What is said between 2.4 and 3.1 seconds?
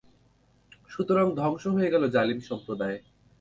সম্প্রদায়।